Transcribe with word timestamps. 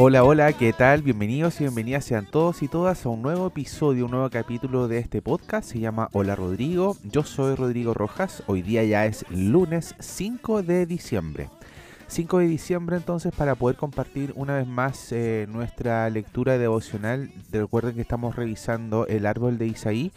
Hola, 0.00 0.22
hola, 0.22 0.52
¿qué 0.52 0.72
tal? 0.72 1.02
Bienvenidos 1.02 1.60
y 1.60 1.64
bienvenidas 1.64 2.04
sean 2.04 2.24
todos 2.24 2.62
y 2.62 2.68
todas 2.68 3.04
a 3.04 3.08
un 3.08 3.20
nuevo 3.20 3.48
episodio, 3.48 4.04
un 4.04 4.12
nuevo 4.12 4.30
capítulo 4.30 4.86
de 4.86 4.98
este 4.98 5.20
podcast. 5.20 5.72
Se 5.72 5.80
llama 5.80 6.08
Hola 6.12 6.36
Rodrigo. 6.36 6.96
Yo 7.02 7.24
soy 7.24 7.56
Rodrigo 7.56 7.94
Rojas. 7.94 8.44
Hoy 8.46 8.62
día 8.62 8.84
ya 8.84 9.06
es 9.06 9.28
lunes 9.28 9.96
5 9.98 10.62
de 10.62 10.86
diciembre. 10.86 11.48
5 12.06 12.38
de 12.38 12.46
diciembre 12.46 12.96
entonces 12.96 13.34
para 13.34 13.56
poder 13.56 13.76
compartir 13.76 14.32
una 14.36 14.54
vez 14.54 14.68
más 14.68 15.10
eh, 15.10 15.48
nuestra 15.50 16.08
lectura 16.10 16.58
devocional. 16.58 17.32
Recuerden 17.50 17.96
que 17.96 18.02
estamos 18.02 18.36
revisando 18.36 19.04
el 19.08 19.26
árbol 19.26 19.58
de 19.58 19.66
Isaí 19.66 20.12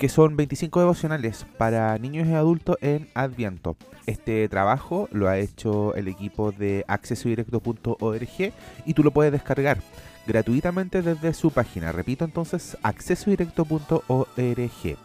que 0.00 0.08
son 0.08 0.34
25 0.34 0.80
devocionales 0.80 1.44
para 1.58 1.96
niños 1.98 2.26
y 2.26 2.32
adultos 2.32 2.78
en 2.80 3.10
Adviento. 3.12 3.76
Este 4.06 4.48
trabajo 4.48 5.10
lo 5.12 5.28
ha 5.28 5.36
hecho 5.36 5.94
el 5.94 6.08
equipo 6.08 6.52
de 6.52 6.86
accesodirecto.org 6.88 8.52
y 8.86 8.94
tú 8.94 9.04
lo 9.04 9.10
puedes 9.10 9.30
descargar 9.30 9.82
gratuitamente 10.26 11.02
desde 11.02 11.34
su 11.34 11.50
página. 11.50 11.92
Repito 11.92 12.24
entonces, 12.24 12.78
accesodirecto.org. 12.82 14.96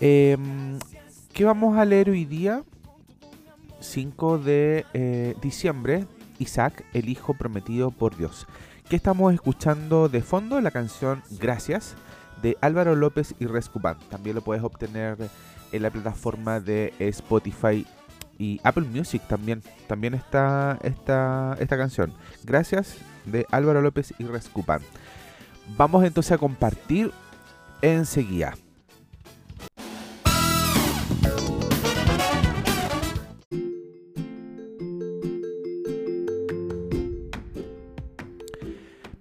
Em, 0.00 0.78
¿Qué 1.34 1.44
vamos 1.44 1.76
a 1.76 1.84
leer 1.84 2.08
hoy 2.08 2.24
día? 2.24 2.64
5 3.80 4.38
de 4.38 4.86
eh, 4.94 5.34
diciembre, 5.42 6.06
Isaac, 6.38 6.86
el 6.94 7.10
hijo 7.10 7.34
prometido 7.34 7.90
por 7.90 8.16
Dios. 8.16 8.46
¿Qué 8.88 8.96
estamos 8.96 9.34
escuchando 9.34 10.08
de 10.08 10.22
fondo? 10.22 10.58
La 10.62 10.70
canción 10.70 11.22
Gracias 11.38 11.96
de 12.42 12.56
Álvaro 12.60 12.94
López 12.94 13.34
y 13.38 13.46
Rescupan. 13.46 13.98
También 14.10 14.36
lo 14.36 14.42
puedes 14.42 14.62
obtener 14.62 15.16
en 15.72 15.82
la 15.82 15.90
plataforma 15.90 16.60
de 16.60 16.92
Spotify 16.98 17.86
y 18.38 18.60
Apple 18.62 18.84
Music 18.84 19.22
también. 19.28 19.62
También 19.86 20.14
está 20.14 20.78
esta, 20.82 21.56
esta 21.58 21.76
canción. 21.76 22.12
Gracias 22.44 22.96
de 23.24 23.46
Álvaro 23.50 23.82
López 23.82 24.14
y 24.18 24.24
Rescupan. 24.24 24.80
Vamos 25.76 26.04
entonces 26.04 26.32
a 26.32 26.38
compartir 26.38 27.12
enseguida. 27.82 28.54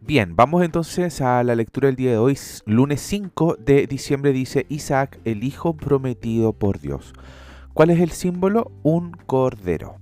Bien, 0.07 0.35
vamos 0.35 0.63
entonces 0.63 1.19
a 1.19 1.41
la 1.41 1.55
lectura 1.55 1.87
del 1.87 1.95
día 1.95 2.11
de 2.11 2.19
hoy. 2.19 2.37
Lunes 2.67 3.01
5 3.01 3.57
de 3.57 3.87
diciembre 3.87 4.33
dice 4.33 4.67
Isaac, 4.69 5.19
el 5.25 5.43
hijo 5.43 5.75
prometido 5.75 6.53
por 6.53 6.79
Dios. 6.79 7.15
¿Cuál 7.73 7.89
es 7.89 7.99
el 7.99 8.11
símbolo? 8.11 8.71
Un 8.83 9.13
cordero. 9.25 9.95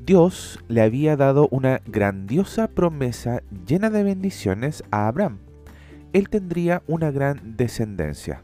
Dios 0.00 0.58
le 0.68 0.80
había 0.80 1.18
dado 1.18 1.48
una 1.50 1.82
grandiosa 1.84 2.68
promesa 2.68 3.42
llena 3.66 3.90
de 3.90 4.04
bendiciones 4.04 4.82
a 4.90 5.06
Abraham. 5.08 5.36
Él 6.14 6.30
tendría 6.30 6.82
una 6.86 7.10
gran 7.10 7.58
descendencia. 7.58 8.40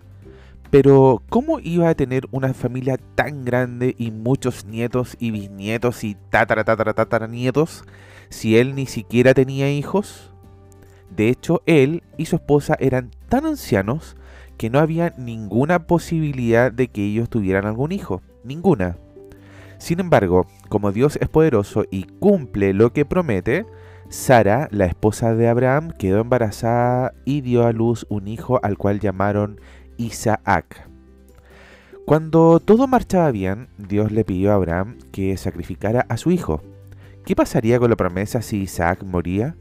Pero, 0.71 1.23
¿cómo 1.31 1.59
iba 1.59 1.89
a 1.89 1.95
tener 1.95 2.27
una 2.33 2.53
familia 2.53 2.99
tan 3.15 3.47
grande 3.47 3.95
y 3.97 4.11
muchos 4.11 4.67
nietos 4.67 5.17
y 5.19 5.31
bisnietos 5.31 6.05
y 6.05 6.19
tatara 6.29 6.65
si 8.29 8.59
él 8.59 8.75
ni 8.75 8.85
siquiera 8.85 9.33
tenía 9.33 9.71
hijos? 9.71 10.34
De 11.17 11.29
hecho, 11.29 11.63
él 11.67 12.03
y 12.17 12.27
su 12.27 12.37
esposa 12.37 12.77
eran 12.81 13.11
tan 13.29 13.47
ancianos 13.47 14.17
que 14.57 14.71
no 14.71 14.79
había 14.79 15.15
ninguna 15.17 15.87
posibilidad 15.87 16.73
de 16.73 16.89
que 16.89 17.05
ellos 17.05 17.29
tuvieran 17.29 17.67
algún 17.67 17.93
hijo. 17.93 18.23
Ninguna. 18.43 18.97
Sin 19.79 20.01
embargo, 20.01 20.47
como 20.69 20.93
Dios 20.93 21.19
es 21.21 21.29
poderoso 21.29 21.85
y 21.91 22.05
cumple 22.05 22.73
lo 22.73 22.93
que 22.93 23.05
promete, 23.05 23.67
Sara, 24.09 24.69
la 24.71 24.87
esposa 24.87 25.35
de 25.35 25.49
Abraham, 25.49 25.91
quedó 25.99 26.21
embarazada 26.21 27.15
y 27.25 27.41
dio 27.41 27.67
a 27.67 27.73
luz 27.73 28.07
un 28.09 28.29
hijo 28.29 28.61
al 28.63 28.77
cual 28.77 29.01
llamaron 29.01 29.61
Isaac. 29.97 30.89
Cuando 32.07 32.61
todo 32.61 32.87
marchaba 32.87 33.31
bien, 33.31 33.69
Dios 33.79 34.13
le 34.13 34.25
pidió 34.25 34.53
a 34.53 34.57
Abraham 34.57 34.99
que 35.11 35.37
sacrificara 35.37 36.05
a 36.09 36.17
su 36.17 36.31
hijo. 36.31 36.63
¿Qué 37.25 37.35
pasaría 37.35 37.79
con 37.79 37.89
la 37.89 37.97
promesa 37.97 38.43
si 38.43 38.59
Isaac 38.59 39.03
moría? 39.03 39.57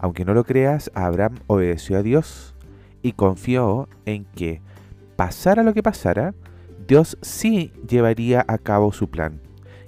Aunque 0.00 0.24
no 0.24 0.32
lo 0.32 0.44
creas, 0.44 0.90
Abraham 0.94 1.36
obedeció 1.46 1.98
a 1.98 2.02
Dios 2.02 2.54
y 3.02 3.12
confió 3.12 3.88
en 4.06 4.24
que, 4.24 4.62
pasara 5.16 5.62
lo 5.62 5.74
que 5.74 5.82
pasara, 5.82 6.34
Dios 6.88 7.18
sí 7.20 7.72
llevaría 7.86 8.44
a 8.48 8.58
cabo 8.58 8.92
su 8.92 9.10
plan. 9.10 9.40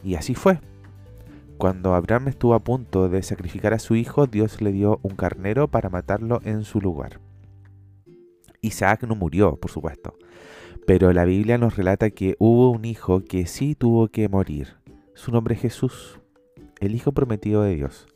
Y 0.04 0.16
así 0.16 0.34
fue. 0.34 0.60
Cuando 1.56 1.94
Abraham 1.94 2.28
estuvo 2.28 2.54
a 2.54 2.62
punto 2.62 3.08
de 3.08 3.22
sacrificar 3.22 3.72
a 3.72 3.78
su 3.78 3.94
hijo, 3.94 4.26
Dios 4.26 4.60
le 4.60 4.72
dio 4.72 5.00
un 5.02 5.16
carnero 5.16 5.68
para 5.68 5.88
matarlo 5.88 6.40
en 6.44 6.64
su 6.64 6.80
lugar. 6.80 7.20
Isaac 8.60 9.04
no 9.04 9.14
murió, 9.14 9.56
por 9.56 9.70
supuesto, 9.70 10.14
pero 10.86 11.12
la 11.12 11.24
Biblia 11.24 11.58
nos 11.58 11.76
relata 11.76 12.10
que 12.10 12.36
hubo 12.38 12.70
un 12.70 12.84
hijo 12.84 13.24
que 13.24 13.46
sí 13.46 13.74
tuvo 13.74 14.08
que 14.08 14.28
morir. 14.28 14.76
Su 15.14 15.32
nombre 15.32 15.54
es 15.54 15.62
Jesús, 15.62 16.20
el 16.80 16.94
hijo 16.94 17.12
prometido 17.12 17.62
de 17.62 17.76
Dios. 17.76 18.06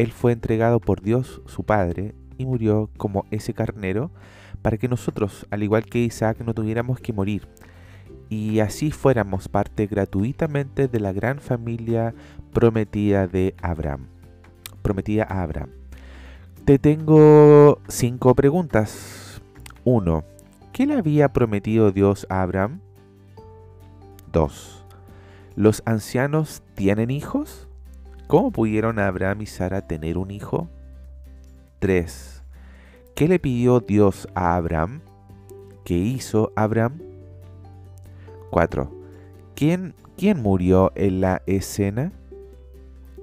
Él 0.00 0.12
fue 0.12 0.32
entregado 0.32 0.80
por 0.80 1.02
Dios 1.02 1.42
su 1.44 1.62
Padre 1.62 2.14
y 2.38 2.46
murió 2.46 2.88
como 2.96 3.26
ese 3.30 3.52
carnero 3.52 4.10
para 4.62 4.78
que 4.78 4.88
nosotros, 4.88 5.46
al 5.50 5.62
igual 5.62 5.84
que 5.84 5.98
Isaac, 5.98 6.38
no 6.40 6.54
tuviéramos 6.54 7.00
que 7.00 7.12
morir 7.12 7.46
y 8.30 8.60
así 8.60 8.92
fuéramos 8.92 9.50
parte 9.50 9.86
gratuitamente 9.86 10.88
de 10.88 11.00
la 11.00 11.12
gran 11.12 11.38
familia 11.38 12.14
prometida 12.54 13.26
de 13.26 13.54
Abraham. 13.60 14.06
Prometida 14.80 15.24
a 15.24 15.42
Abraham. 15.42 15.68
Te 16.64 16.78
tengo 16.78 17.78
cinco 17.88 18.34
preguntas. 18.34 19.42
1. 19.84 20.24
¿Qué 20.72 20.86
le 20.86 20.94
había 20.94 21.34
prometido 21.34 21.92
Dios 21.92 22.26
a 22.30 22.40
Abraham? 22.40 22.80
2. 24.32 24.86
¿Los 25.56 25.82
ancianos 25.84 26.62
tienen 26.74 27.10
hijos? 27.10 27.69
¿Cómo 28.30 28.52
pudieron 28.52 29.00
Abraham 29.00 29.42
y 29.42 29.46
Sara 29.46 29.88
tener 29.88 30.16
un 30.16 30.30
hijo? 30.30 30.70
3. 31.80 32.44
¿Qué 33.16 33.26
le 33.26 33.40
pidió 33.40 33.80
Dios 33.80 34.28
a 34.36 34.54
Abraham? 34.54 35.00
¿Qué 35.84 35.94
hizo 35.94 36.52
Abraham? 36.54 37.00
4. 38.52 38.88
¿Quién, 39.56 39.94
¿Quién 40.16 40.40
murió 40.40 40.92
en 40.94 41.20
la 41.20 41.42
escena? 41.46 42.12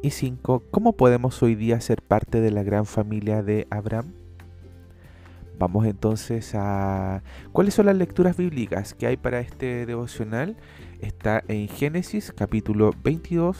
Y 0.03 0.09
5. 0.09 0.63
¿Cómo 0.71 0.91
podemos 0.91 1.41
hoy 1.41 1.55
día 1.55 1.79
ser 1.79 2.01
parte 2.01 2.41
de 2.41 2.51
la 2.51 2.63
gran 2.63 2.85
familia 2.85 3.43
de 3.43 3.65
Abraham? 3.69 4.11
Vamos 5.57 5.85
entonces 5.85 6.53
a... 6.53 7.23
¿Cuáles 7.53 7.75
son 7.75 7.85
las 7.85 7.95
lecturas 7.95 8.35
bíblicas 8.35 8.93
que 8.93 9.07
hay 9.07 9.15
para 9.15 9.39
este 9.39 9.85
devocional? 9.85 10.57
Está 10.99 11.45
en 11.47 11.69
Génesis 11.69 12.33
capítulo 12.35 12.91
22, 13.05 13.57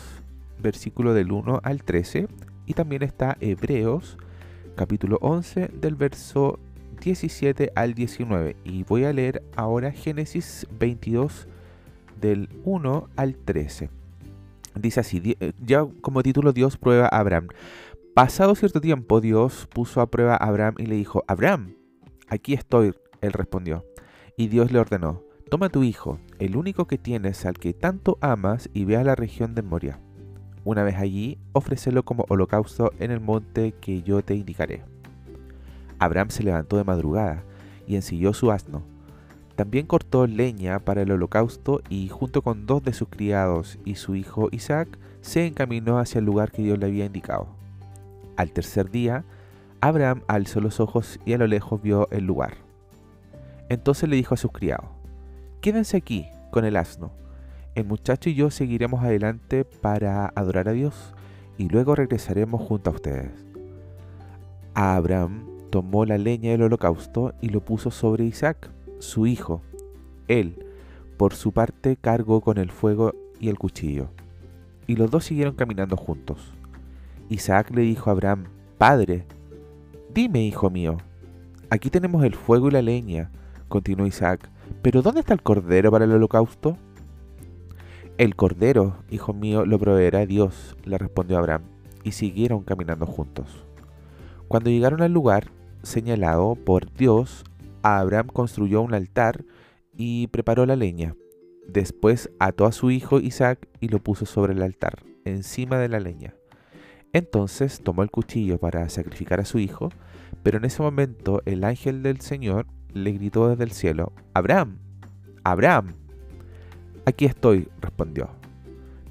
versículo 0.60 1.14
del 1.14 1.32
1 1.32 1.62
al 1.64 1.84
13, 1.84 2.28
y 2.66 2.74
también 2.74 3.04
está 3.04 3.38
Hebreos, 3.40 4.18
capítulo 4.76 5.18
11, 5.22 5.70
del 5.70 5.96
verso 5.96 6.60
17 7.02 7.72
al 7.76 7.94
19. 7.94 8.58
Y 8.66 8.84
voy 8.84 9.06
a 9.06 9.14
leer 9.14 9.44
ahora 9.56 9.92
Génesis 9.92 10.68
22, 10.78 11.48
del 12.20 12.50
1 12.64 13.10
al 13.16 13.36
13. 13.36 13.90
Dice 14.76 15.00
así, 15.00 15.38
eh, 15.40 15.54
ya 15.60 15.88
como 16.02 16.24
título 16.24 16.54
Dios 16.54 16.78
prueba 16.78 17.06
a 17.06 17.20
Abraham. 17.20 17.48
Pasado 18.14 18.56
cierto 18.56 18.82
tiempo, 18.82 19.22
Dios 19.22 19.68
puso 19.74 20.02
a 20.02 20.10
prueba 20.10 20.34
a 20.34 20.48
Abraham 20.48 20.76
y 20.78 20.88
le 20.88 20.96
dijo, 20.96 21.24
Abraham, 21.28 21.76
aquí 22.28 22.54
estoy, 22.54 22.94
él 23.22 23.34
respondió. 23.34 23.86
Y 24.36 24.48
Dios 24.48 24.72
le 24.72 24.80
ordenó, 24.80 25.24
toma 25.50 25.70
tu 25.70 25.84
hijo, 25.84 26.20
el 26.40 26.58
único 26.58 26.86
que 26.86 26.98
tienes 26.98 27.46
al 27.46 27.58
que 27.58 27.74
tanto 27.74 28.18
amas, 28.22 28.70
y 28.74 28.86
ve 28.86 28.98
a 28.98 29.04
la 29.04 29.16
región 29.16 29.56
de 29.56 29.62
Moria 29.62 30.00
una 30.68 30.84
vez 30.84 30.98
allí, 30.98 31.38
ofrécelo 31.54 32.04
como 32.04 32.26
holocausto 32.28 32.92
en 33.00 33.12
el 33.12 33.22
monte 33.22 33.74
que 33.80 34.02
yo 34.04 34.22
te 34.22 34.36
indicaré. 34.36 34.84
Abraham 35.98 36.30
se 36.30 36.44
levantó 36.44 36.76
de 36.76 36.84
madrugada 36.84 37.42
y 37.88 37.96
ensilló 37.96 38.34
su 38.34 38.52
asno. 38.52 38.84
También 39.56 39.88
cortó 39.88 40.28
leña 40.28 40.80
para 40.80 41.04
el 41.04 41.12
holocausto 41.12 41.82
y 41.88 42.10
junto 42.10 42.42
con 42.42 42.66
dos 42.66 42.84
de 42.84 42.92
sus 42.92 43.08
criados 43.08 43.80
y 43.86 43.96
su 43.96 44.16
hijo 44.16 44.50
Isaac 44.52 44.90
se 45.22 45.46
encaminó 45.46 46.00
hacia 46.00 46.20
el 46.20 46.26
lugar 46.26 46.52
que 46.52 46.64
Dios 46.64 46.78
le 46.78 46.88
había 46.88 47.06
indicado. 47.06 47.48
Al 48.36 48.52
tercer 48.52 48.92
día, 48.92 49.24
Abraham 49.80 50.24
alzó 50.28 50.60
los 50.60 50.82
ojos 50.82 51.18
y 51.26 51.32
a 51.32 51.38
lo 51.38 51.48
lejos 51.48 51.82
vio 51.82 52.10
el 52.12 52.26
lugar. 52.26 52.56
Entonces 53.70 54.10
le 54.10 54.18
dijo 54.18 54.34
a 54.34 54.38
sus 54.38 54.52
criados, 54.52 54.90
Quédense 55.62 55.96
aquí 55.96 56.28
con 56.52 56.66
el 56.66 56.76
asno 56.76 57.10
el 57.78 57.86
muchacho 57.86 58.32
y 58.32 58.34
yo 58.34 58.50
seguiremos 58.50 59.04
adelante 59.04 59.64
para 59.64 60.32
adorar 60.34 60.68
a 60.68 60.72
Dios 60.72 61.14
y 61.60 61.70
luego 61.70 61.94
regresaremos 61.94 62.60
junto 62.60 62.90
a 62.90 62.94
ustedes. 62.94 63.30
Abraham 64.74 65.46
tomó 65.70 66.04
la 66.04 66.18
leña 66.18 66.50
del 66.52 66.64
holocausto 66.64 67.36
y 67.40 67.50
lo 67.50 67.64
puso 67.64 67.92
sobre 67.92 68.26
Isaac, 68.26 68.72
su 68.98 69.28
hijo. 69.28 69.62
Él, 70.28 70.66
por 71.18 71.36
su 71.36 71.52
parte, 71.52 71.98
cargó 71.98 72.42
con 72.42 72.58
el 72.58 72.72
fuego 72.72 73.14
y 73.40 73.50
el 73.50 73.60
cuchillo. 73.60 74.10
Y 74.88 74.96
los 74.96 75.12
dos 75.12 75.26
siguieron 75.26 75.54
caminando 75.54 75.98
juntos. 75.98 76.56
Isaac 77.30 77.70
le 77.76 77.84
dijo 77.84 78.10
a 78.10 78.14
Abraham, 78.14 78.46
Padre, 78.80 79.28
dime, 80.12 80.44
hijo 80.44 80.72
mío, 80.72 80.98
aquí 81.70 81.92
tenemos 81.92 82.24
el 82.24 82.34
fuego 82.34 82.70
y 82.70 82.72
la 82.72 82.82
leña, 82.82 83.30
continuó 83.68 84.08
Isaac, 84.08 84.50
pero 84.82 85.04
¿dónde 85.04 85.20
está 85.20 85.36
el 85.36 85.44
cordero 85.44 85.92
para 85.92 86.06
el 86.06 86.12
holocausto? 86.14 86.76
El 88.18 88.36
cordero, 88.36 89.04
hijo 89.12 89.34
mío, 89.34 89.68
lo 89.68 89.78
proveerá 89.78 90.26
Dios, 90.26 90.76
le 90.86 90.98
respondió 90.98 91.38
Abraham, 91.38 91.62
y 92.04 92.14
siguieron 92.14 92.64
caminando 92.64 93.06
juntos. 93.06 93.64
Cuando 94.48 94.72
llegaron 94.72 95.04
al 95.04 95.14
lugar 95.14 95.52
señalado 95.84 96.56
por 96.56 96.92
Dios, 96.94 97.44
Abraham 97.84 98.28
construyó 98.34 98.82
un 98.82 98.96
altar 98.96 99.46
y 99.94 100.28
preparó 100.28 100.66
la 100.66 100.76
leña. 100.76 101.16
Después 101.68 102.32
ató 102.40 102.66
a 102.66 102.72
su 102.72 102.90
hijo 102.90 103.20
Isaac 103.20 103.68
y 103.82 103.90
lo 103.90 104.00
puso 104.00 104.26
sobre 104.26 104.54
el 104.54 104.64
altar, 104.64 105.04
encima 105.24 105.78
de 105.78 105.90
la 105.90 106.00
leña. 106.00 106.34
Entonces 107.14 107.82
tomó 107.84 108.02
el 108.02 108.10
cuchillo 108.10 108.58
para 108.58 108.90
sacrificar 108.90 109.42
a 109.42 109.46
su 109.46 109.60
hijo, 109.60 109.90
pero 110.42 110.58
en 110.58 110.66
ese 110.66 110.82
momento 110.82 111.44
el 111.46 111.64
ángel 111.64 112.02
del 112.02 112.22
Señor 112.22 112.66
le 112.94 113.12
gritó 113.12 113.50
desde 113.50 113.64
el 113.64 113.72
cielo, 113.72 114.12
Abraham, 114.34 114.80
Abraham. 115.44 116.07
Aquí 117.08 117.24
estoy, 117.24 117.70
respondió. 117.80 118.28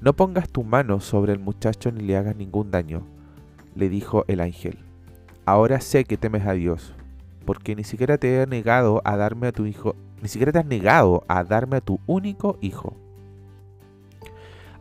No 0.01 0.13
pongas 0.13 0.49
tu 0.49 0.63
mano 0.63 0.99
sobre 0.99 1.33
el 1.33 1.39
muchacho 1.39 1.91
ni 1.91 2.01
le 2.01 2.15
hagas 2.15 2.35
ningún 2.35 2.69
daño, 2.69 3.01
le 3.73 3.89
dijo 3.89 4.23
el 4.27 4.39
ángel. 4.39 4.77
Ahora 5.47 5.81
sé 5.81 6.05
que 6.05 6.15
temes 6.15 6.45
a 6.45 6.53
Dios, 6.53 6.93
porque 7.43 7.75
ni 7.75 7.83
siquiera 7.83 8.19
te 8.19 8.39
he 8.39 8.45
negado 8.45 9.01
a 9.03 9.17
darme 9.17 9.47
a 9.47 9.51
tu 9.51 9.65
hijo, 9.65 9.95
ni 10.21 10.27
siquiera 10.27 10.51
te 10.51 10.59
has 10.59 10.67
negado 10.67 11.23
a 11.27 11.43
darme 11.43 11.77
a 11.77 11.81
tu 11.81 11.99
único 12.05 12.59
hijo. 12.61 12.93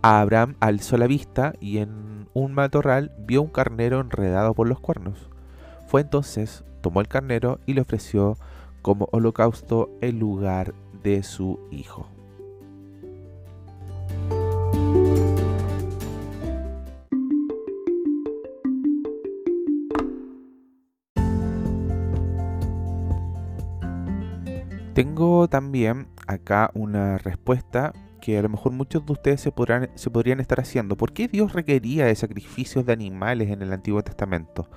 Abraham 0.02 0.54
alzó 0.60 0.98
la 0.98 1.06
vista 1.06 1.54
y 1.58 1.78
en 1.78 2.28
un 2.34 2.52
matorral 2.52 3.12
vio 3.20 3.40
un 3.40 3.48
carnero 3.48 3.98
enredado 3.98 4.52
por 4.52 4.68
los 4.68 4.78
cuernos. 4.78 5.30
Fue 5.86 6.02
entonces, 6.02 6.64
tomó 6.82 7.00
el 7.00 7.08
carnero 7.08 7.60
y 7.64 7.72
le 7.72 7.80
ofreció 7.80 8.36
como 8.82 9.08
holocausto 9.10 9.88
en 10.02 10.18
lugar 10.18 10.74
de 11.02 11.22
su 11.22 11.60
hijo. 11.70 12.10
Tengo 24.96 25.46
también 25.46 26.06
acá 26.26 26.70
una 26.72 27.18
respuesta 27.18 27.92
que 28.22 28.38
a 28.38 28.42
lo 28.42 28.48
mejor 28.48 28.72
muchos 28.72 29.04
de 29.04 29.12
ustedes 29.12 29.42
se, 29.42 29.52
podrán, 29.52 29.90
se 29.94 30.08
podrían 30.08 30.40
estar 30.40 30.58
haciendo. 30.58 30.96
¿Por 30.96 31.12
qué 31.12 31.28
Dios 31.28 31.52
requería 31.52 32.06
de 32.06 32.14
sacrificios 32.14 32.86
de 32.86 32.94
animales 32.94 33.50
en 33.50 33.60
el 33.60 33.74
Antiguo 33.74 34.02
Testamento? 34.02 34.70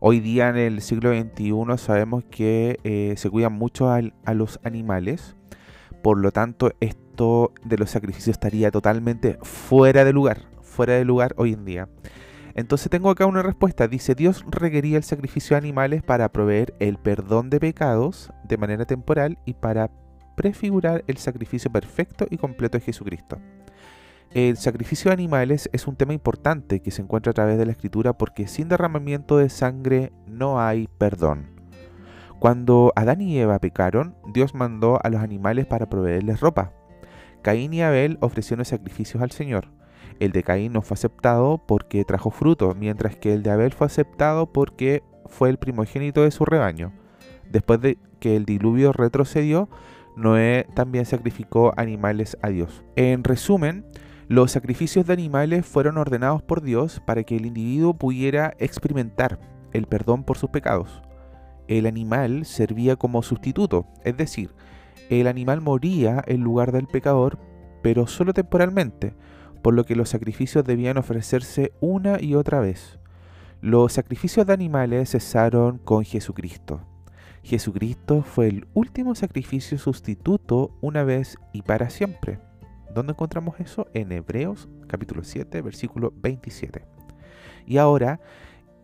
Hoy 0.00 0.20
día 0.20 0.50
en 0.50 0.58
el 0.58 0.82
siglo 0.82 1.18
XXI 1.18 1.78
sabemos 1.78 2.24
que 2.24 2.78
eh, 2.84 3.14
se 3.16 3.30
cuidan 3.30 3.54
mucho 3.54 3.88
a, 3.88 4.02
a 4.26 4.34
los 4.34 4.60
animales, 4.64 5.34
por 6.02 6.18
lo 6.18 6.30
tanto 6.30 6.72
esto 6.80 7.54
de 7.64 7.78
los 7.78 7.88
sacrificios 7.88 8.28
estaría 8.28 8.70
totalmente 8.70 9.38
fuera 9.40 10.04
de 10.04 10.12
lugar, 10.12 10.42
fuera 10.60 10.92
de 10.92 11.06
lugar 11.06 11.32
hoy 11.38 11.54
en 11.54 11.64
día. 11.64 11.88
Entonces 12.54 12.88
tengo 12.90 13.10
acá 13.10 13.26
una 13.26 13.42
respuesta. 13.42 13.88
Dice, 13.88 14.14
Dios 14.14 14.44
requería 14.48 14.96
el 14.96 15.04
sacrificio 15.04 15.54
de 15.54 15.58
animales 15.58 16.02
para 16.02 16.30
proveer 16.30 16.74
el 16.78 16.98
perdón 16.98 17.50
de 17.50 17.60
pecados 17.60 18.30
de 18.44 18.56
manera 18.56 18.84
temporal 18.84 19.38
y 19.44 19.54
para 19.54 19.90
prefigurar 20.36 21.04
el 21.06 21.16
sacrificio 21.16 21.70
perfecto 21.70 22.26
y 22.30 22.38
completo 22.38 22.78
de 22.78 22.84
Jesucristo. 22.84 23.38
El 24.30 24.56
sacrificio 24.56 25.10
de 25.10 25.14
animales 25.14 25.70
es 25.72 25.86
un 25.86 25.96
tema 25.96 26.12
importante 26.12 26.80
que 26.80 26.90
se 26.90 27.02
encuentra 27.02 27.30
a 27.30 27.34
través 27.34 27.56
de 27.56 27.66
la 27.66 27.72
escritura 27.72 28.14
porque 28.18 28.48
sin 28.48 28.68
derramamiento 28.68 29.38
de 29.38 29.48
sangre 29.48 30.12
no 30.26 30.60
hay 30.60 30.88
perdón. 30.98 31.54
Cuando 32.40 32.92
Adán 32.96 33.20
y 33.20 33.38
Eva 33.38 33.58
pecaron, 33.58 34.16
Dios 34.32 34.54
mandó 34.54 34.98
a 35.02 35.08
los 35.08 35.22
animales 35.22 35.66
para 35.66 35.88
proveerles 35.88 36.40
ropa. 36.40 36.72
Caín 37.42 37.72
y 37.74 37.82
Abel 37.82 38.18
ofrecieron 38.20 38.64
sacrificios 38.64 39.22
al 39.22 39.30
Señor. 39.30 39.68
El 40.20 40.32
de 40.32 40.42
Caín 40.42 40.72
no 40.72 40.82
fue 40.82 40.94
aceptado 40.94 41.58
porque 41.66 42.04
trajo 42.04 42.30
fruto, 42.30 42.74
mientras 42.74 43.16
que 43.16 43.34
el 43.34 43.42
de 43.42 43.50
Abel 43.50 43.72
fue 43.72 43.86
aceptado 43.86 44.52
porque 44.52 45.02
fue 45.26 45.50
el 45.50 45.58
primogénito 45.58 46.22
de 46.22 46.30
su 46.30 46.44
rebaño. 46.44 46.92
Después 47.50 47.80
de 47.80 47.98
que 48.20 48.36
el 48.36 48.44
diluvio 48.44 48.92
retrocedió, 48.92 49.68
Noé 50.16 50.66
también 50.74 51.06
sacrificó 51.06 51.72
animales 51.76 52.38
a 52.42 52.48
Dios. 52.48 52.84
En 52.96 53.24
resumen, 53.24 53.84
los 54.28 54.52
sacrificios 54.52 55.06
de 55.06 55.12
animales 55.12 55.66
fueron 55.66 55.98
ordenados 55.98 56.42
por 56.42 56.62
Dios 56.62 57.02
para 57.04 57.24
que 57.24 57.36
el 57.36 57.46
individuo 57.46 57.94
pudiera 57.94 58.54
experimentar 58.58 59.38
el 59.72 59.86
perdón 59.86 60.24
por 60.24 60.38
sus 60.38 60.50
pecados. 60.50 61.02
El 61.68 61.86
animal 61.86 62.44
servía 62.44 62.96
como 62.96 63.22
sustituto, 63.22 63.86
es 64.04 64.16
decir, 64.16 64.50
el 65.10 65.26
animal 65.26 65.60
moría 65.60 66.22
en 66.26 66.42
lugar 66.42 66.72
del 66.72 66.86
pecador, 66.86 67.38
pero 67.82 68.06
solo 68.06 68.32
temporalmente, 68.32 69.14
por 69.64 69.72
lo 69.72 69.84
que 69.84 69.96
los 69.96 70.10
sacrificios 70.10 70.62
debían 70.62 70.98
ofrecerse 70.98 71.72
una 71.80 72.20
y 72.20 72.34
otra 72.34 72.60
vez. 72.60 72.98
Los 73.62 73.94
sacrificios 73.94 74.46
de 74.46 74.52
animales 74.52 75.12
cesaron 75.12 75.78
con 75.78 76.04
Jesucristo. 76.04 76.82
Jesucristo 77.42 78.20
fue 78.20 78.48
el 78.48 78.66
último 78.74 79.14
sacrificio 79.14 79.78
sustituto 79.78 80.76
una 80.82 81.02
vez 81.02 81.38
y 81.54 81.62
para 81.62 81.88
siempre. 81.88 82.40
¿Dónde 82.94 83.12
encontramos 83.12 83.58
eso? 83.58 83.86
En 83.94 84.12
Hebreos 84.12 84.68
capítulo 84.86 85.24
7, 85.24 85.62
versículo 85.62 86.12
27. 86.14 86.84
Y 87.64 87.78
ahora 87.78 88.20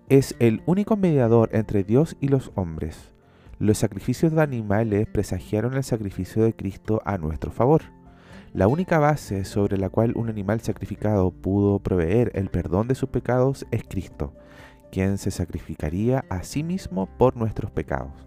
es 0.09 0.35
el 0.39 0.63
único 0.65 0.97
mediador 0.97 1.51
entre 1.53 1.85
Dios 1.85 2.17
y 2.23 2.29
los 2.29 2.53
hombres. 2.55 3.13
Los 3.59 3.77
sacrificios 3.77 4.33
de 4.33 4.41
animales 4.41 5.07
presagiaron 5.13 5.75
el 5.75 5.85
sacrificio 5.85 6.43
de 6.43 6.55
Cristo 6.55 7.03
a 7.05 7.19
nuestro 7.19 7.51
favor. 7.51 7.83
La 8.53 8.67
única 8.67 8.99
base 8.99 9.45
sobre 9.45 9.79
la 9.79 9.91
cual 9.91 10.13
un 10.17 10.29
animal 10.29 10.61
sacrificado 10.61 11.31
pudo 11.31 11.79
proveer 11.79 12.33
el 12.35 12.51
perdón 12.51 12.89
de 12.89 12.97
sus 12.97 13.09
pecados 13.09 13.65
es 13.71 13.85
Cristo, 13.89 14.35
quien 14.91 15.19
se 15.19 15.31
sacrificaría 15.31 16.25
a 16.29 16.43
sí 16.43 16.65
mismo 16.65 17.07
por 17.17 17.37
nuestros 17.37 17.71
pecados, 17.71 18.27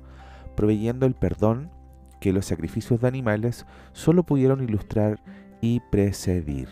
proveyendo 0.56 1.06
el 1.06 1.14
perdón 1.14 1.72
que 2.22 2.32
los 2.32 2.46
sacrificios 2.46 3.02
de 3.02 3.10
animales 3.10 3.66
solo 3.92 4.24
pudieron 4.24 4.64
ilustrar 4.64 5.20
y 5.60 5.82
precedir. 5.92 6.70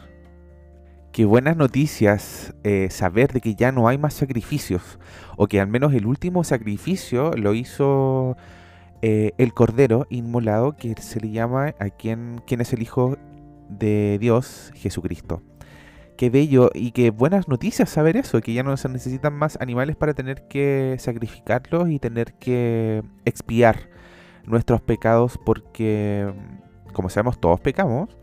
Qué 1.11 1.25
buenas 1.25 1.57
noticias 1.57 2.53
eh, 2.63 2.87
saber 2.89 3.33
de 3.33 3.41
que 3.41 3.55
ya 3.55 3.73
no 3.73 3.89
hay 3.89 3.97
más 3.97 4.13
sacrificios, 4.13 4.97
o 5.35 5.47
que 5.47 5.59
al 5.59 5.67
menos 5.67 5.93
el 5.93 6.05
último 6.05 6.45
sacrificio 6.45 7.33
lo 7.33 7.53
hizo 7.53 8.37
eh, 9.01 9.33
el 9.37 9.53
Cordero 9.53 10.07
inmolado, 10.09 10.77
que 10.77 10.95
se 11.01 11.19
le 11.19 11.31
llama 11.31 11.75
a 11.79 11.89
quien, 11.89 12.41
quien 12.47 12.61
es 12.61 12.71
el 12.71 12.81
Hijo 12.81 13.17
de 13.71 14.17
Dios, 14.19 14.71
Jesucristo. 14.75 15.41
Qué 16.17 16.29
bello 16.29 16.69
y 16.73 16.91
qué 16.91 17.09
buenas 17.09 17.47
noticias 17.47 17.89
saber 17.89 18.15
eso, 18.17 18.41
que 18.41 18.53
ya 18.53 18.61
no 18.61 18.77
se 18.77 18.89
necesitan 18.89 19.33
más 19.33 19.57
animales 19.59 19.95
para 19.95 20.13
tener 20.13 20.47
que 20.47 20.95
sacrificarlos 20.99 21.89
y 21.89 21.97
tener 21.97 22.33
que 22.33 23.01
expiar 23.25 23.89
nuestros 24.45 24.81
pecados 24.81 25.39
porque, 25.43 26.31
como 26.93 27.09
sabemos, 27.09 27.39
todos 27.39 27.59
pecamos, 27.59 28.15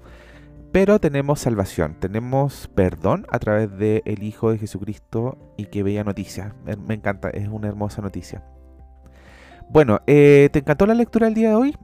pero 0.70 1.00
tenemos 1.00 1.40
salvación, 1.40 1.96
tenemos 1.98 2.68
perdón 2.74 3.26
a 3.30 3.38
través 3.38 3.76
del 3.78 4.02
el 4.04 4.22
Hijo 4.22 4.52
de 4.52 4.58
Jesucristo 4.58 5.54
y 5.56 5.66
qué 5.66 5.82
bella 5.82 6.04
noticia, 6.04 6.54
me 6.86 6.94
encanta, 6.94 7.30
es 7.30 7.48
una 7.48 7.68
hermosa 7.68 8.02
noticia. 8.02 8.44
Bueno, 9.70 10.00
eh, 10.06 10.48
¿te 10.52 10.60
encantó 10.60 10.86
la 10.86 10.94
lectura 10.94 11.26
del 11.26 11.34
día 11.34 11.48
de 11.50 11.54
hoy? 11.54 11.76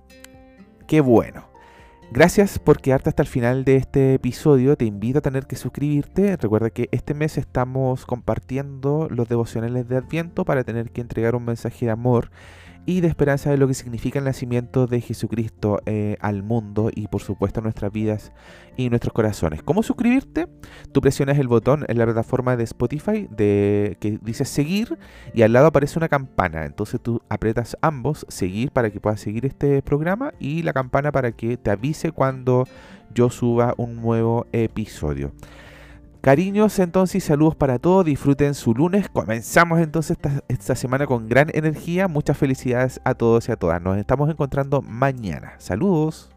Qué 0.87 1.01
bueno. 1.01 1.54
Gracias 2.13 2.61
por 2.61 2.81
quedarte 2.81 3.09
hasta 3.09 3.23
el 3.23 3.29
final 3.29 3.65
de 3.65 3.77
este 3.77 4.15
episodio. 4.15 4.77
Te 4.77 4.85
invito 4.85 5.19
a 5.19 5.23
tener 5.23 5.47
que 5.47 5.57
suscribirte. 5.57 6.37
Recuerda 6.37 6.71
que 6.71 6.89
este 6.93 7.13
mes 7.13 7.39
estamos 7.39 8.07
compartiendo 8.07 9.09
los 9.11 9.29
devocionales 9.29 9.89
de 9.89 9.97
Adviento 9.97 10.45
para 10.45 10.63
tener 10.63 10.91
que 10.91 11.01
entregar 11.01 11.35
un 11.35 11.45
mensaje 11.45 11.87
de 11.87 11.93
amor 11.93 12.31
y 12.87 13.01
de 13.01 13.09
esperanza 13.09 13.51
de 13.51 13.57
lo 13.57 13.67
que 13.67 13.75
significa 13.75 14.19
el 14.19 14.25
nacimiento 14.25 14.87
de 14.87 15.01
Jesucristo 15.01 15.81
eh, 15.87 16.17
al 16.21 16.43
mundo 16.43 16.91
y 16.95 17.09
por 17.09 17.23
supuesto 17.23 17.61
a 17.61 17.63
nuestras 17.63 17.93
vidas 17.93 18.33
y 18.77 18.91
nuestros 18.91 19.13
corazones. 19.13 19.63
¿Cómo 19.63 19.83
suscribirte? 19.83 20.47
Tú 20.93 21.01
presionas 21.01 21.39
el 21.39 21.49
botón 21.49 21.85
en 21.89 21.99
la 21.99 22.05
plataforma 22.05 22.57
de 22.57 22.65
Spotify 22.65 23.27
de, 23.31 23.97
que 24.01 24.19
dice 24.23 24.45
seguir 24.45 24.99
y 25.33 25.43
al 25.43 25.53
lado 25.53 25.69
aparece 25.69 25.99
una 25.99 26.09
campana. 26.09 26.67
Entonces 26.67 27.01
tú 27.01 27.23
apretas 27.29 27.77
ambos, 27.81 28.27
seguir 28.29 28.71
para 28.71 28.91
que 28.91 29.01
puedas 29.01 29.21
seguir 29.21 29.47
este 29.47 29.81
programa 29.83 30.33
y 30.39 30.63
la 30.63 30.73
campana 30.73 31.13
para 31.13 31.33
que 31.33 31.57
te 31.57 31.71
avise 31.71 32.13
cuando 32.13 32.67
yo 33.15 33.31
suba 33.31 33.75
un 33.77 33.97
nuevo 33.97 34.47
episodio. 34.53 35.33
Cariños 36.25 36.79
entonces 36.79 37.17
y 37.17 37.21
saludos 37.21 37.55
para 37.55 37.79
todos, 37.79 38.07
disfruten 38.07 38.55
su 38.55 38.73
lunes, 38.73 39.11
comenzamos 39.11 39.79
entonces 39.79 40.13
esta, 40.13 40.43
esta, 40.49 40.75
semana 40.75 41.07
con 41.07 41.29
gran 41.29 41.51
energía, 41.53 42.09
muchas 42.09 42.39
felicidades 42.39 42.99
a 43.05 43.13
todos 43.13 43.47
y 43.51 43.53
a 43.53 43.57
todas, 43.57 43.83
nos 43.83 43.99
estamos 43.99 44.31
encontrando 44.31 44.81
mañana, 44.81 45.53
saludos. 45.59 46.31